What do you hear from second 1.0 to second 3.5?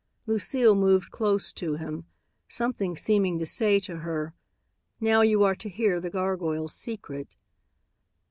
close to him, something seeming to